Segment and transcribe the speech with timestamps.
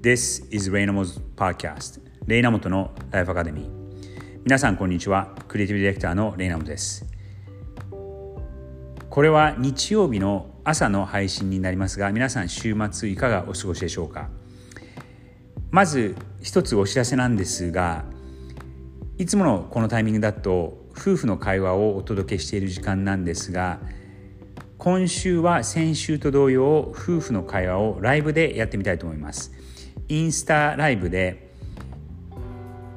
[0.00, 3.68] This is レイナモズ Podcast レイナモトのライフアカデミー
[4.44, 5.34] 皆さんこんにちは。
[5.48, 7.04] クリエイティブディレクターのレイナモトです。
[9.10, 14.28] これは日曜日の朝の配信になりますが皆さん週末いかがお過ごしでしょうか？
[15.72, 18.04] まず一つお知らせなんですが
[19.18, 23.80] いつものこのタイミングだと夫婦の会話をお届けしている時間なんですが
[24.78, 29.52] 今週は先週と同様夫婦の会話をライブでやってみたいと思います。
[30.10, 31.52] インスタライブで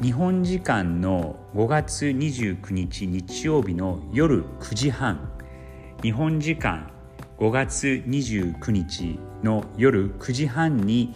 [0.00, 5.28] 日本時間の5月29日日曜日の夜9時半
[6.02, 6.88] 日本時間
[7.38, 11.12] 5月29日の夜9時半に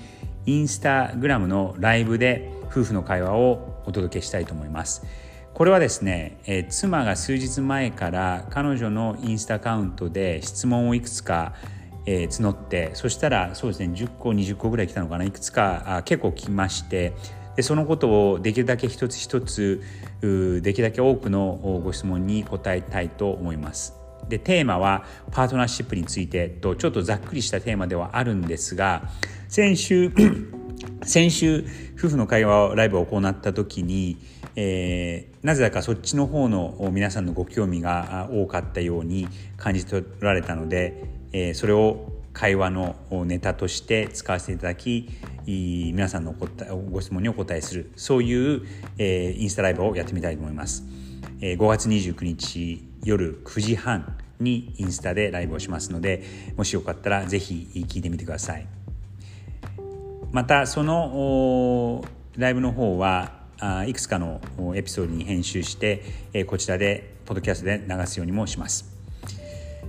[0.46, 5.06] インスタグラムのライブで夫婦の会話をお届けしたいと思います。
[5.54, 11.54] これはですね、えー、妻が数日前から彼女のインスタアカウントで質問をいくつか、
[12.06, 17.14] えー、募ってそしたらそうですね10個20個ぐらい来たのかないくつかあ結構来まして
[17.56, 19.82] でそのことをできるだけ一つ一つ
[20.20, 23.94] できるだけ多くのご質問に答えたいと思います。
[24.28, 29.02] でテーマはパートナーシップについてとちょっとざっくりしたテーマではあるんですが
[29.48, 30.10] 先週
[31.04, 31.64] 先週
[31.96, 34.16] 夫婦の会話をライブを行った時に、
[34.56, 41.04] えー、なぜだかそっちの方の皆さんのご興味が多かったように感じ取られたので、
[41.36, 42.94] え、それを会話の
[43.26, 45.10] ネタとして使わせていただき
[45.46, 48.62] 皆さんのご質問にお答えするそういう、
[48.98, 50.84] え、インスタライブをやってみたいと思います。
[51.40, 56.22] え、5月29日夜9時半にインスタでライブをしますので
[56.56, 58.66] もしよかったら是非聞いてみてください。
[60.30, 62.04] またその
[62.36, 63.42] ライブの方は
[63.88, 64.40] いくつかの
[64.76, 68.93] エピソードに編集してこちらでポッドキャストで流すようにもします。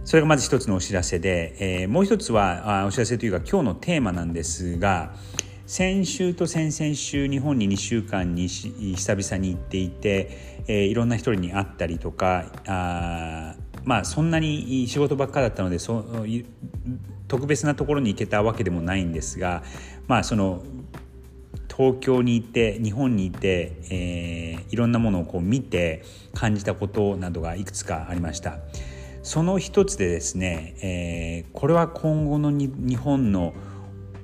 [0.05, 5.15] それがまず一つのお知らせで、えー、もう一つはあお知らせというか今日のテーマなんですが
[5.65, 16.05] 先週と先々週日本に2週間に久々に行っていて、えー、いろんな人に会ったりとかあまあそんなに仕事ばっかだったのでそ
[17.27, 19.63] 特別なところに行けたわけでもないんですが
[20.05, 20.61] まあその
[21.75, 26.03] 東京に行って日本にいて、えー、いろんなものをこう見て
[26.35, 28.59] 感じたことなどがいくつかありました。
[29.25, 33.55] その一つでですね、えー、これは今後の日本の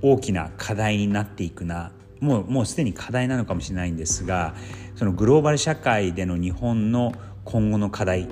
[0.03, 4.53] 大きな課題になっていくなもうもうすでに課題なのかもしれないんですが
[4.93, 7.13] そのグローバル社会での日本の
[7.45, 8.27] 今後の課題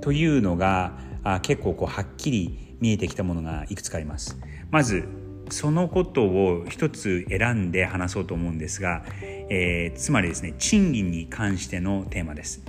[0.00, 4.40] というのがあ結構こうはっきり見えてきたものがいくつかあります。
[4.72, 5.04] まず
[5.50, 12.64] そのことを一つ選んで話そうと思うんですが、えー、つまりですね賃金に関してのテーマです。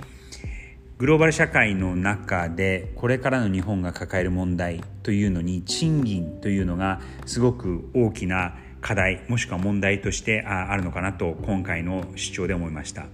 [1.00, 13.06] グローバル社会の中でこれからの日本が抱える問題というのに賃金というのがすごく大きな課題もしくは問題としてあるのかなと今回の主張で思いました。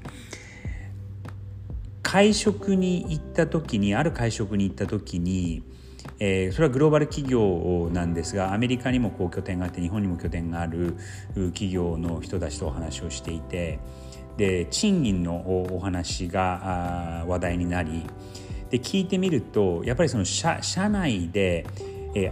[2.02, 5.62] 会食に行った時にある会食に行った時に
[6.18, 10.96] えー、それはグローバル企業なんですがアメリカにもこう拠点があって日本にも拠点がある
[11.34, 13.80] 企業の人たちとお話をしていて
[14.36, 15.36] で賃金の
[15.74, 18.04] お話が話題になり
[18.70, 21.66] で聞いてみるとやっぱりその社社内で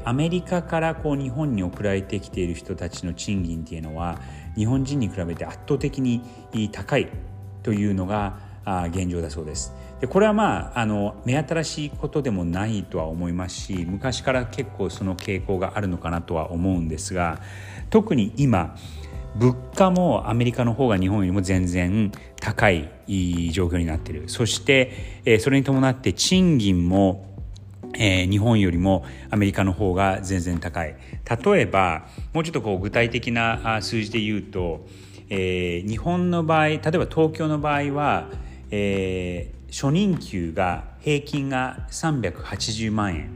[0.04, 4.18] アメリカからこう日本に送られてきている人たちの賃金っていうのは
[4.56, 6.22] 日本人に比べて圧倒的に
[6.72, 7.08] 高い
[7.62, 8.38] というのが
[8.90, 9.74] 現状だそうです。
[10.00, 17.40] でこれはまああの目新しいことでもないとは思いますし昔から結構その傾向があるのかなとは思うんですが
[17.90, 18.76] 特に今
[19.36, 22.90] 物価もアメリカの方が日本よりも全然高い
[23.52, 24.28] 状況になっている。
[24.28, 27.34] そして、えそれに伴って賃金も
[27.96, 30.96] えー、日本よりもアメリカの方が全然高い。
[31.44, 34.86] 例えばもうちょっとこう具体的な数字で言うと、
[35.30, 38.30] えー、日本の場合例えば東京の場合は、
[38.70, 43.30] えー、初任給が平均が380万円。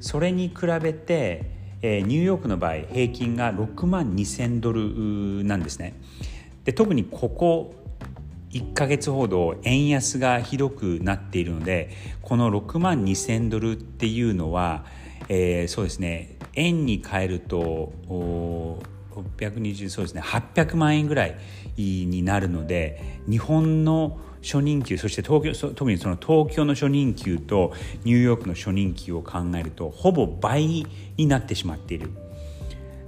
[0.00, 5.94] それに比べてえー、ニューヨークの場合平均が6万2000ドルなんですね。
[6.64, 7.74] で特にここ
[8.50, 11.90] 1ヶ月ほど円安がひどくなっているので
[12.20, 14.84] この6万2000ドルっていうのは、
[15.28, 17.92] えー、そうですね円に換えると
[19.20, 20.20] 620そうですね。
[20.20, 21.36] 800万円ぐらい
[21.76, 27.72] になるので日本の初任給そして東京特にその東京の初任給と
[28.04, 30.86] ニューヨークの初任給を考えるとほぼ倍
[31.16, 32.10] になってしまっている。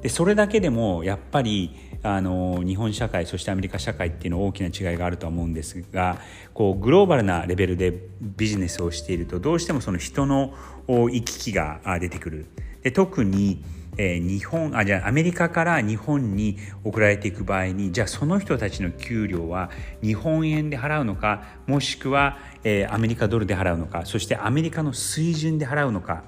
[0.03, 6.19] でそれだけでもやっぱりあの日本社会そしてアメリカ社会っていうの大きな違いがあるとは思うんですが
[6.53, 10.53] こうグローバルなレベルでビジネスをしているとどうしてもその人の
[10.87, 12.47] 行き来が出てくる。
[12.83, 13.65] で特に
[13.97, 19.71] えー、日本あじゃアメリカから日本に送られていく場合にじゃあその人たちの給料は
[20.03, 26.25] 日本円で払うのかもしくは、えー、アメリカドルで払うのかそしてアメリカの水準で払うのか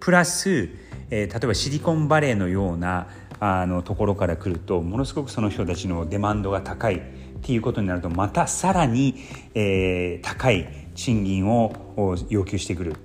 [0.00, 0.68] プラス、
[1.10, 3.08] えー、例えばシリコンバレーのような
[3.40, 7.00] あのところから来るとものすごくその人たちのデマンドが高いっ
[7.42, 9.16] ていうことになるとまたさらに、
[9.54, 11.74] えー、高い賃金を
[12.28, 12.96] 要求してくる。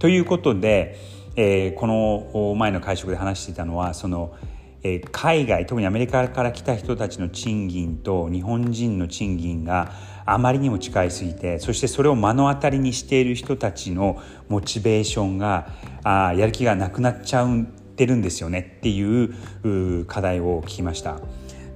[0.00, 0.96] ということで、
[1.36, 4.34] えー、この前の会食で話していたのはその、
[4.82, 9.92] えー、海外特にアメリカから来た人たちの賃金と日本人の賃金が
[10.26, 15.68] あまりにも近いすぎてそしてそれを目の当たりにしている人たちのモチベーションが
[16.04, 17.64] あやる気がなくなっちゃっ
[17.96, 21.20] てるんですよねっていう課題を聞きました。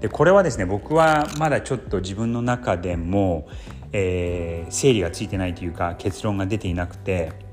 [0.00, 3.48] でこれはですね僕はまだちょっと自分の中でも、
[3.92, 7.47] えー、整理がついてないというか結論が出ていなくて。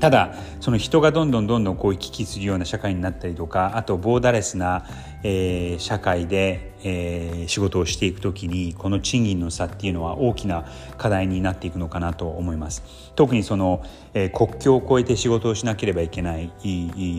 [0.00, 4.84] ただその人がどんどんどんどんこう行き来するような社会になったりとかあとボーダレスな、
[5.22, 10.64] えー、社会で、えー、仕事をしていくときにこの賃金の差っていうのは大きな
[10.96, 12.82] 課題になっていくのかなと思います
[13.16, 13.84] 特にその、
[14.14, 16.52] えー、国境を越えて仕事をしなければいけない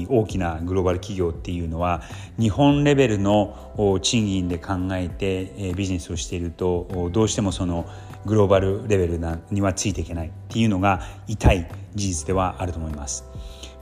[0.10, 2.02] 大きなグローバル企業っていうのは
[2.40, 7.88] 日本レベルの賃金で考えて、えー、ビジネスをしているとどうしてもその
[8.26, 9.20] グローバルレベル
[9.50, 13.26] にはついていけないっていうのが痛い事実ではあると思います。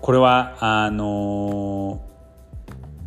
[0.01, 2.01] これはあの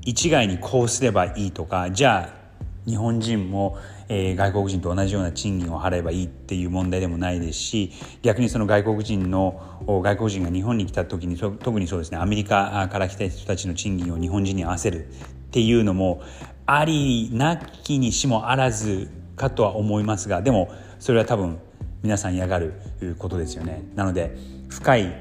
[0.04, 2.42] 一概にこうすればいいとかじゃあ
[2.84, 3.78] 日本人も、
[4.08, 15.08] えー、外国人と同じような賃金を払えばいいっていう問題でもないですし逆にその外国人の外国人が日本に来た時に特にそうですねアメリカから来た人たちの賃金を日本人に合わせるっ
[15.52, 16.22] ていうのも
[16.66, 21.58] ありなきにしもあらずかとは思いますがでもそれは多分
[22.02, 22.74] 皆さん嫌がる
[23.18, 23.84] ことですよね。
[23.94, 24.36] なので
[24.68, 25.14] 深い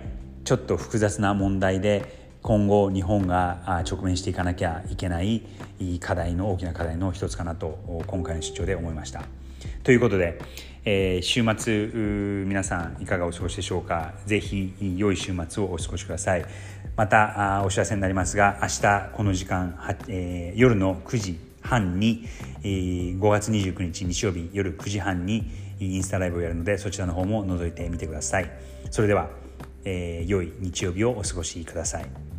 [0.44, 5.44] ちょっと複雑な問題で今後日本が直面していかなきゃいけない
[6.00, 9.24] 課題の大きな課題の一つかなと今回の出張で思いました。
[9.84, 10.40] ということで、
[10.84, 14.14] えー、週末皆さんいかがお過ごしでしょうか？
[14.26, 16.46] ぜひ良い週末をお過ごしください。
[16.96, 22.28] またお知らせになりますが明日この時間、えー、夜の9時半に、
[22.64, 25.50] えー、5月29日日曜日夜9時半に
[25.80, 28.52] インスタライブをやるのでそちらの方も覗いてみてください。
[28.90, 29.30] それでは、
[29.86, 32.31] えー、良い日曜日をお過ごしください。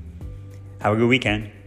[0.82, 1.62] Have a good weekend!